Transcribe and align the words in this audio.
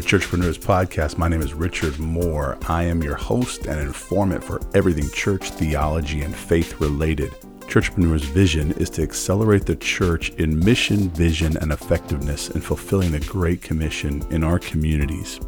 To 0.00 0.18
Churchpreneurs 0.18 0.58
Podcast. 0.58 1.18
My 1.18 1.28
name 1.28 1.42
is 1.42 1.52
Richard 1.52 1.98
Moore. 1.98 2.56
I 2.68 2.84
am 2.84 3.02
your 3.02 3.16
host 3.16 3.66
and 3.66 3.78
informant 3.78 4.42
for 4.42 4.58
everything 4.72 5.10
church, 5.10 5.50
theology, 5.50 6.22
and 6.22 6.34
faith 6.34 6.80
related. 6.80 7.32
Churchpreneurs' 7.66 8.22
vision 8.22 8.72
is 8.72 8.88
to 8.90 9.02
accelerate 9.02 9.66
the 9.66 9.76
church 9.76 10.30
in 10.30 10.58
mission, 10.58 11.10
vision, 11.10 11.58
and 11.58 11.70
effectiveness 11.70 12.48
in 12.48 12.62
fulfilling 12.62 13.12
the 13.12 13.20
Great 13.20 13.60
Commission 13.60 14.24
in 14.30 14.42
our 14.42 14.58
communities. 14.58 15.38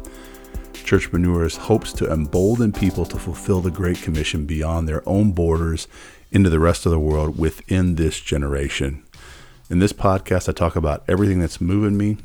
Churchpreneurs 0.73 1.57
hopes 1.57 1.91
to 1.93 2.11
embolden 2.11 2.71
people 2.71 3.05
to 3.05 3.17
fulfill 3.17 3.61
the 3.61 3.71
Great 3.71 4.03
Commission 4.03 4.45
beyond 4.45 4.87
their 4.87 5.07
own 5.09 5.31
borders 5.31 5.87
into 6.31 6.51
the 6.51 6.59
rest 6.59 6.85
of 6.85 6.91
the 6.91 6.99
world 6.99 7.39
within 7.39 7.95
this 7.95 8.19
generation. 8.19 9.03
In 9.71 9.79
this 9.79 9.93
podcast, 9.93 10.47
I 10.47 10.51
talk 10.51 10.75
about 10.75 11.03
everything 11.07 11.39
that's 11.39 11.59
moving 11.59 11.97
me 11.97 12.17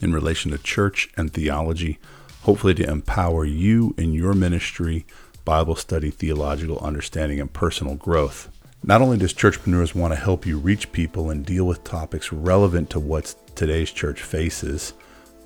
in 0.00 0.12
relation 0.12 0.50
to 0.50 0.58
church 0.58 1.10
and 1.16 1.32
theology, 1.32 1.98
hopefully 2.42 2.74
to 2.74 2.88
empower 2.88 3.44
you 3.44 3.94
in 3.98 4.12
your 4.12 4.34
ministry, 4.34 5.06
Bible 5.44 5.76
study, 5.76 6.10
theological 6.10 6.78
understanding, 6.80 7.40
and 7.40 7.52
personal 7.52 7.94
growth. 7.94 8.48
Not 8.82 9.02
only 9.02 9.18
does 9.18 9.34
Churchpreneurs 9.34 9.94
want 9.94 10.12
to 10.12 10.20
help 10.20 10.46
you 10.46 10.58
reach 10.58 10.92
people 10.92 11.30
and 11.30 11.44
deal 11.44 11.66
with 11.66 11.82
topics 11.84 12.32
relevant 12.32 12.90
to 12.90 13.00
what 13.00 13.34
today's 13.54 13.90
church 13.90 14.22
faces, 14.22 14.92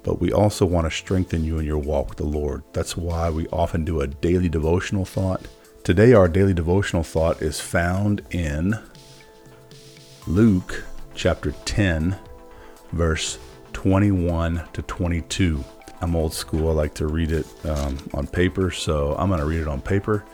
but 0.02 0.20
we 0.20 0.32
also 0.32 0.66
want 0.66 0.86
to 0.86 0.90
strengthen 0.90 1.44
you 1.44 1.58
in 1.58 1.64
your 1.64 1.78
walk 1.78 2.10
with 2.10 2.18
the 2.18 2.24
Lord. 2.24 2.62
That's 2.72 2.96
why 2.96 3.30
we 3.30 3.46
often 3.48 3.84
do 3.84 4.00
a 4.00 4.06
daily 4.06 4.48
devotional 4.48 5.04
thought. 5.04 5.46
Today, 5.84 6.12
our 6.12 6.28
daily 6.28 6.54
devotional 6.54 7.02
thought 7.02 7.40
is 7.40 7.60
found 7.60 8.22
in 8.30 8.78
Luke 10.26 10.84
chapter 11.14 11.52
10, 11.64 12.16
verse 12.92 13.38
21 13.72 14.62
to 14.72 14.82
22. 14.82 15.64
I'm 16.00 16.16
old 16.16 16.34
school. 16.34 16.68
I 16.68 16.72
like 16.72 16.94
to 16.94 17.06
read 17.06 17.30
it 17.30 17.46
um, 17.64 17.98
on 18.14 18.26
paper, 18.26 18.70
so 18.70 19.14
I'm 19.18 19.28
going 19.28 19.40
to 19.40 19.46
read 19.46 19.60
it 19.60 19.68
on 19.68 19.80
paper. 19.80 20.24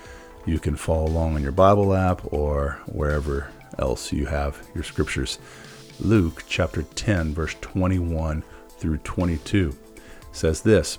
You 0.47 0.59
can 0.59 0.77
follow 0.77 1.07
along 1.07 1.35
on 1.35 1.43
your 1.43 1.53
Bible 1.53 1.95
app 1.95 2.33
or 2.33 2.81
wherever 2.87 3.51
else 3.79 4.13
you 4.13 4.27
have 4.27 4.67
your 4.75 4.85
scriptures. 4.85 5.39
Luke 6.01 6.45
chapter 6.49 6.83
10, 6.83 7.35
verse 7.35 7.55
21 7.61 8.43
through 8.79 8.99
22 8.99 9.77
says 10.33 10.63
this 10.63 10.99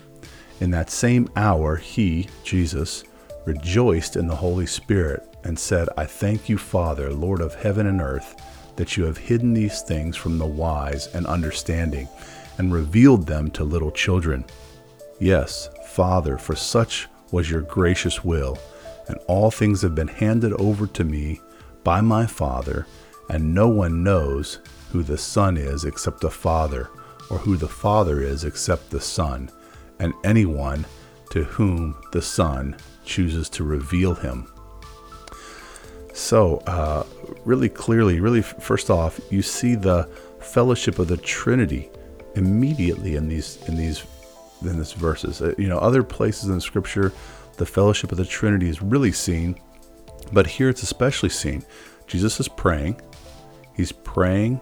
In 0.59 0.71
that 0.71 0.89
same 0.89 1.29
hour, 1.35 1.77
he, 1.77 2.27
Jesus, 2.43 3.03
rejoiced 3.45 4.15
in 4.15 4.27
the 4.27 4.35
Holy 4.35 4.65
Spirit 4.65 5.23
and 5.43 5.57
said, 5.57 5.87
I 5.97 6.05
thank 6.05 6.49
you, 6.49 6.57
Father, 6.57 7.11
Lord 7.11 7.41
of 7.41 7.55
heaven 7.55 7.87
and 7.87 8.01
earth 8.01 8.35
that 8.79 8.95
you 8.95 9.03
have 9.03 9.17
hidden 9.17 9.53
these 9.53 9.81
things 9.81 10.15
from 10.15 10.37
the 10.37 10.45
wise 10.45 11.07
and 11.13 11.27
understanding, 11.27 12.07
and 12.57 12.71
revealed 12.71 13.27
them 13.27 13.51
to 13.51 13.65
little 13.65 13.91
children. 13.91 14.45
Yes, 15.19 15.69
Father, 15.87 16.37
for 16.37 16.55
such 16.55 17.09
was 17.29 17.51
your 17.51 17.59
gracious 17.59 18.23
will, 18.23 18.57
and 19.09 19.17
all 19.27 19.51
things 19.51 19.81
have 19.81 19.95
been 19.95 20.07
handed 20.07 20.53
over 20.53 20.87
to 20.87 21.03
me 21.03 21.41
by 21.83 21.99
my 21.99 22.25
Father, 22.25 22.87
and 23.29 23.53
no 23.53 23.67
one 23.67 24.01
knows 24.01 24.59
who 24.93 25.03
the 25.03 25.17
Son 25.17 25.57
is 25.57 25.83
except 25.83 26.21
the 26.21 26.31
Father, 26.31 26.89
or 27.29 27.37
who 27.39 27.57
the 27.57 27.67
Father 27.67 28.21
is 28.21 28.45
except 28.45 28.91
the 28.91 29.01
Son, 29.01 29.51
and 29.99 30.13
anyone 30.23 30.85
to 31.31 31.43
whom 31.43 31.97
the 32.13 32.21
Son 32.21 32.77
chooses 33.03 33.49
to 33.49 33.65
reveal 33.65 34.15
him. 34.15 34.47
So, 36.29 36.61
uh, 36.67 37.05
really 37.43 37.69
clearly, 37.69 38.19
really, 38.19 38.43
first 38.43 38.91
off, 38.91 39.19
you 39.31 39.41
see 39.41 39.73
the 39.73 40.07
fellowship 40.39 40.99
of 40.99 41.07
the 41.07 41.17
Trinity 41.17 41.89
immediately 42.35 43.15
in 43.15 43.27
these 43.27 43.57
in 43.67 43.75
these 43.75 44.03
in 44.61 44.77
these 44.77 44.91
verses. 44.91 45.41
Uh, 45.41 45.55
you 45.57 45.67
know, 45.67 45.79
other 45.79 46.03
places 46.03 46.51
in 46.51 46.61
Scripture, 46.61 47.11
the 47.57 47.65
fellowship 47.65 48.11
of 48.11 48.19
the 48.19 48.25
Trinity 48.25 48.69
is 48.69 48.79
really 48.79 49.11
seen, 49.11 49.59
but 50.31 50.45
here 50.45 50.69
it's 50.69 50.83
especially 50.83 51.29
seen. 51.29 51.63
Jesus 52.05 52.39
is 52.39 52.47
praying. 52.47 53.01
He's 53.75 53.91
praying 53.91 54.61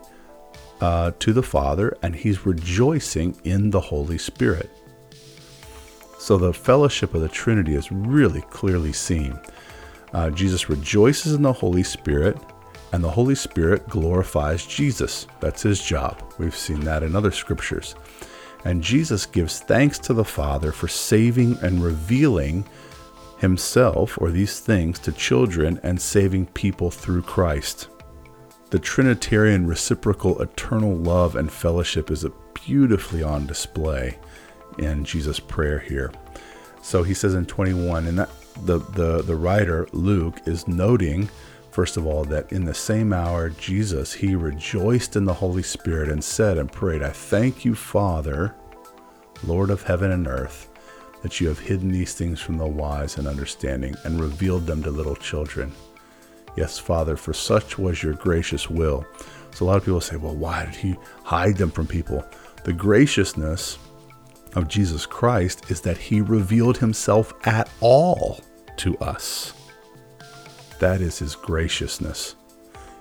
uh, 0.79 1.11
to 1.19 1.33
the 1.33 1.43
Father, 1.43 1.97
and 2.01 2.15
he's 2.15 2.45
rejoicing 2.45 3.35
in 3.43 3.71
the 3.71 3.81
Holy 3.81 4.17
Spirit. 4.17 4.69
So 6.17 6.37
the 6.37 6.53
fellowship 6.53 7.13
of 7.13 7.19
the 7.19 7.27
Trinity 7.27 7.75
is 7.75 7.91
really 7.91 8.41
clearly 8.43 8.93
seen. 8.93 9.37
Uh, 10.13 10.29
Jesus 10.29 10.69
rejoices 10.69 11.33
in 11.33 11.41
the 11.41 11.53
Holy 11.53 11.83
Spirit, 11.83 12.37
and 12.93 13.03
the 13.03 13.09
Holy 13.09 13.35
Spirit 13.35 13.87
glorifies 13.89 14.65
Jesus. 14.65 15.27
That's 15.39 15.61
his 15.61 15.81
job. 15.83 16.21
We've 16.37 16.55
seen 16.55 16.79
that 16.81 17.03
in 17.03 17.15
other 17.15 17.31
scriptures. 17.31 17.95
And 18.65 18.81
Jesus 18.81 19.25
gives 19.25 19.59
thanks 19.59 19.99
to 19.99 20.13
the 20.13 20.25
Father 20.25 20.71
for 20.71 20.87
saving 20.87 21.57
and 21.61 21.83
revealing 21.83 22.65
himself 23.37 24.17
or 24.19 24.31
these 24.31 24.59
things 24.59 24.99
to 24.99 25.11
children 25.11 25.79
and 25.83 26.01
saving 26.01 26.47
people 26.47 26.89
through 26.89 27.21
Christ. 27.21 27.89
The 28.69 28.79
Trinitarian 28.79 29.67
reciprocal 29.67 30.41
eternal 30.41 30.95
love 30.95 31.35
and 31.35 31.51
fellowship 31.51 32.11
is 32.11 32.25
beautifully 32.53 33.23
on 33.23 33.47
display 33.47 34.17
in 34.79 35.05
Jesus' 35.05 35.39
prayer 35.39 35.79
here. 35.79 36.11
So 36.81 37.03
he 37.03 37.13
says 37.13 37.33
in 37.35 37.45
21, 37.45 38.07
and 38.07 38.19
that 38.19 38.29
the, 38.63 38.79
the, 38.79 39.21
the 39.21 39.35
writer, 39.35 39.87
Luke, 39.91 40.39
is 40.45 40.67
noting, 40.67 41.29
first 41.71 41.97
of 41.97 42.05
all, 42.05 42.23
that 42.25 42.51
in 42.51 42.65
the 42.65 42.73
same 42.73 43.13
hour, 43.13 43.49
Jesus, 43.49 44.13
he 44.13 44.35
rejoiced 44.35 45.15
in 45.15 45.25
the 45.25 45.33
Holy 45.33 45.63
Spirit 45.63 46.09
and 46.09 46.23
said 46.23 46.57
and 46.57 46.71
prayed, 46.71 47.03
I 47.03 47.09
thank 47.09 47.65
you, 47.65 47.75
Father, 47.75 48.55
Lord 49.43 49.69
of 49.69 49.83
heaven 49.83 50.11
and 50.11 50.27
earth, 50.27 50.69
that 51.21 51.39
you 51.39 51.47
have 51.47 51.59
hidden 51.59 51.91
these 51.91 52.13
things 52.13 52.39
from 52.39 52.57
the 52.57 52.65
wise 52.65 53.17
and 53.17 53.27
understanding 53.27 53.95
and 54.03 54.19
revealed 54.19 54.65
them 54.65 54.83
to 54.83 54.91
little 54.91 55.15
children. 55.15 55.71
Yes, 56.55 56.79
Father, 56.79 57.15
for 57.15 57.33
such 57.33 57.77
was 57.77 58.01
your 58.01 58.13
gracious 58.13 58.69
will. 58.69 59.05
So 59.51 59.65
a 59.65 59.67
lot 59.67 59.77
of 59.77 59.85
people 59.85 60.01
say, 60.01 60.15
well, 60.15 60.35
why 60.35 60.65
did 60.65 60.75
he 60.75 60.95
hide 61.23 61.57
them 61.57 61.71
from 61.71 61.87
people? 61.87 62.25
The 62.63 62.73
graciousness 62.73 63.77
of 64.55 64.67
Jesus 64.67 65.05
Christ 65.05 65.69
is 65.69 65.81
that 65.81 65.97
he 65.97 66.21
revealed 66.21 66.77
himself 66.77 67.33
at 67.45 67.69
all 67.79 68.39
to 68.77 68.97
us. 68.99 69.53
That 70.79 71.01
is 71.01 71.19
his 71.19 71.35
graciousness. 71.35 72.35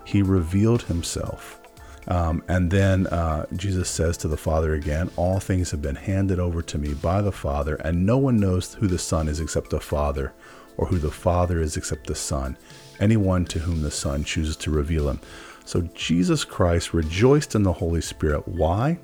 He 0.05 0.23
revealed 0.23 0.83
himself. 0.83 1.61
Um, 2.09 2.43
and 2.49 2.71
then 2.71 3.09
uh, 3.09 3.47
Jesus 3.57 3.89
says 3.89 4.17
to 4.19 4.29
the 4.29 4.37
Father 4.37 4.75
again, 4.75 5.11
All 5.17 5.41
things 5.41 5.71
have 5.73 5.83
been 5.83 5.97
handed 5.97 6.39
over 6.39 6.63
to 6.63 6.79
me 6.79 6.95
by 6.95 7.21
the 7.21 7.33
Father, 7.33 7.75
and 7.77 8.07
no 8.07 8.17
one 8.17 8.37
knows 8.37 8.75
who 8.75 8.87
the 8.87 8.99
Son 8.99 9.29
is 9.29 9.41
except 9.41 9.71
the 9.71 9.81
Father, 9.81 10.33
or 10.77 10.87
who 10.87 10.99
the 10.99 11.11
Father 11.11 11.61
is 11.61 11.77
except 11.77 12.07
the 12.07 12.15
Son, 12.15 12.57
anyone 13.01 13.45
to 13.47 13.59
whom 13.59 13.83
the 13.83 13.91
Son 13.91 14.23
chooses 14.23 14.57
to 14.59 14.71
reveal 14.71 15.09
him. 15.09 15.21
So 15.65 15.83
Jesus 15.95 16.45
Christ 16.45 16.95
rejoiced 16.95 17.57
in 17.57 17.65
the 17.65 17.73
Holy 17.73 18.01
Spirit. 18.01 18.47
Why? 18.47 18.99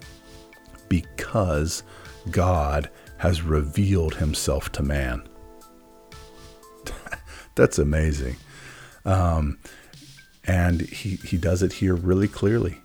Because 0.89 1.83
God 2.31 2.89
has 3.19 3.43
revealed 3.43 4.15
himself 4.15 4.71
to 4.73 4.83
man. 4.83 5.29
That's 7.55 7.79
amazing. 7.79 8.37
Um, 9.05 9.59
and 10.45 10.81
he, 10.81 11.17
he 11.17 11.37
does 11.37 11.63
it 11.63 11.75
here 11.75 11.95
really 11.95 12.29
clearly. 12.29 12.79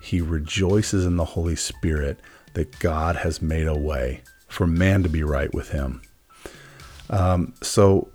He 0.00 0.20
rejoices 0.20 1.04
in 1.04 1.16
the 1.16 1.24
Holy 1.24 1.56
Spirit 1.56 2.20
that 2.54 2.78
God 2.78 3.16
has 3.16 3.42
made 3.42 3.66
a 3.66 3.76
way 3.76 4.22
for 4.48 4.66
man 4.66 5.02
to 5.02 5.08
be 5.08 5.22
right 5.22 5.52
with 5.52 5.70
him. 5.70 6.00
Um, 7.10 7.54
so 7.62 8.08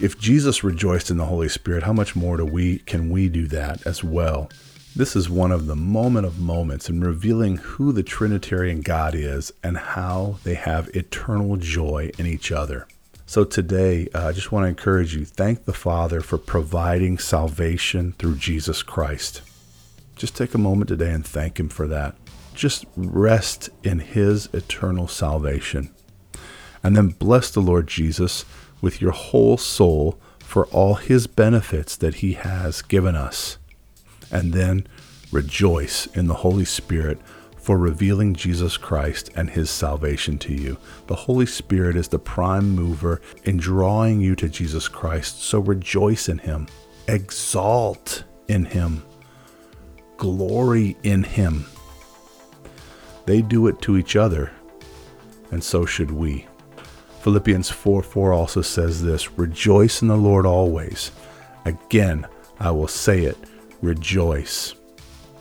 if 0.00 0.18
Jesus 0.18 0.64
rejoiced 0.64 1.10
in 1.10 1.16
the 1.16 1.26
Holy 1.26 1.48
Spirit, 1.48 1.84
how 1.84 1.92
much 1.92 2.16
more 2.16 2.36
do 2.36 2.44
we 2.44 2.78
can 2.80 3.10
we 3.10 3.28
do 3.28 3.46
that 3.48 3.86
as 3.86 4.02
well? 4.02 4.50
This 4.94 5.14
is 5.14 5.28
one 5.28 5.52
of 5.52 5.66
the 5.66 5.76
moment 5.76 6.26
of 6.26 6.40
moments 6.40 6.88
in 6.88 7.00
revealing 7.00 7.58
who 7.58 7.92
the 7.92 8.02
Trinitarian 8.02 8.80
God 8.80 9.14
is 9.14 9.52
and 9.62 9.76
how 9.76 10.38
they 10.42 10.54
have 10.54 10.88
eternal 10.94 11.56
joy 11.56 12.10
in 12.18 12.26
each 12.26 12.50
other. 12.50 12.86
So 13.28 13.42
today, 13.42 14.06
uh, 14.14 14.28
I 14.28 14.32
just 14.32 14.52
want 14.52 14.64
to 14.64 14.68
encourage 14.68 15.16
you 15.16 15.24
thank 15.24 15.64
the 15.64 15.72
Father 15.72 16.20
for 16.20 16.38
providing 16.38 17.18
salvation 17.18 18.12
through 18.12 18.36
Jesus 18.36 18.84
Christ. 18.84 19.42
Just 20.14 20.36
take 20.36 20.54
a 20.54 20.58
moment 20.58 20.88
today 20.88 21.10
and 21.10 21.26
thank 21.26 21.58
Him 21.58 21.68
for 21.68 21.88
that. 21.88 22.14
Just 22.54 22.86
rest 22.96 23.68
in 23.82 23.98
His 23.98 24.48
eternal 24.52 25.08
salvation. 25.08 25.92
And 26.84 26.96
then 26.96 27.08
bless 27.08 27.50
the 27.50 27.60
Lord 27.60 27.88
Jesus 27.88 28.44
with 28.80 29.00
your 29.00 29.10
whole 29.10 29.56
soul 29.56 30.20
for 30.38 30.66
all 30.66 30.94
His 30.94 31.26
benefits 31.26 31.96
that 31.96 32.16
He 32.16 32.34
has 32.34 32.80
given 32.80 33.16
us. 33.16 33.58
And 34.30 34.52
then 34.52 34.86
rejoice 35.32 36.06
in 36.14 36.28
the 36.28 36.34
Holy 36.34 36.64
Spirit 36.64 37.18
for 37.66 37.78
revealing 37.78 38.32
Jesus 38.32 38.76
Christ 38.76 39.32
and 39.34 39.50
his 39.50 39.70
salvation 39.70 40.38
to 40.38 40.54
you. 40.54 40.78
The 41.08 41.16
Holy 41.16 41.46
Spirit 41.46 41.96
is 41.96 42.06
the 42.06 42.16
prime 42.16 42.70
mover 42.70 43.20
in 43.42 43.56
drawing 43.56 44.20
you 44.20 44.36
to 44.36 44.48
Jesus 44.48 44.86
Christ, 44.86 45.42
so 45.42 45.58
rejoice 45.58 46.28
in 46.28 46.38
him, 46.38 46.68
exalt 47.08 48.22
in 48.46 48.66
him, 48.66 49.02
glory 50.16 50.96
in 51.02 51.24
him. 51.24 51.66
They 53.24 53.42
do 53.42 53.66
it 53.66 53.82
to 53.82 53.96
each 53.96 54.14
other. 54.14 54.52
and 55.50 55.64
so 55.64 55.84
should 55.84 56.12
we. 56.12 56.46
Philippians 57.22 57.68
4 57.68 58.00
4 58.00 58.32
also 58.32 58.62
says 58.62 59.02
this 59.02 59.36
Rejoice 59.36 60.02
in 60.02 60.06
the 60.06 60.16
Lord 60.16 60.46
always. 60.46 61.10
Again, 61.64 62.28
I 62.60 62.70
will 62.70 62.86
say 62.86 63.24
it, 63.24 63.36
rejoice. 63.82 64.76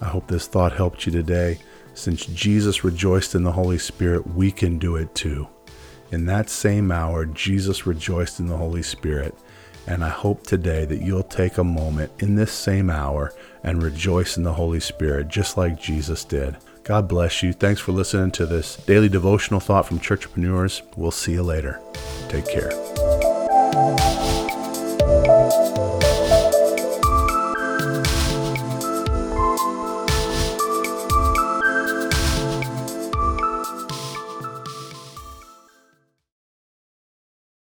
I 0.01 0.06
hope 0.06 0.25
this 0.25 0.48
thought 0.48 0.74
helped 0.74 1.06
you 1.06 1.12
today. 1.12 1.60
Since 1.95 2.25
Jesus 2.27 2.83
rejoiced 2.83 3.36
in 3.36 3.44
the 3.44 3.53
Holy 3.53 3.77
Spirit, 3.77 4.27
we 4.27 4.51
can 4.51 4.77
do 4.77 4.97
it 4.97 5.15
too. 5.15 5.47
In 6.12 6.25
that 6.25 6.50
same 6.50 6.92
hour, 6.92 7.25
Jesus 7.25 7.88
rejoiced 7.88 8.39
in 8.39 8.47
the 8.47 8.57
Holy 8.57 8.83
Spirit. 8.83 9.33
And 9.88 10.03
I 10.03 10.09
hope 10.09 10.45
today 10.45 10.86
that 10.86 11.01
you'll 11.01 11.24
take 11.24 11.57
a 11.57 11.63
moment 11.63 12.12
in 12.19 12.36
this 12.36 12.51
same 12.51 12.89
hour 12.89 13.33
and 13.63 13.81
rejoice 13.81 14.36
in 14.36 14.44
the 14.44 14.53
Holy 14.53 14.80
Spirit, 14.80 15.30
just 15.30 15.57
like 15.57 15.80
Jesus 15.80 16.24
did. 16.25 16.57
God 16.83 17.07
bless 17.07 17.42
you. 17.42 17.53
Thanks 17.53 17.81
for 17.81 17.94
listening 17.94 18.31
to 18.31 18.45
this 18.45 18.75
daily 18.75 19.09
devotional 19.09 19.59
thought 19.59 19.88
from 19.88 20.00
Churchpreneurs. 20.00 20.81
We'll 20.95 21.12
see 21.12 21.33
you 21.33 21.44
later. 21.44 21.80
Take 22.30 22.48
care. 22.48 22.71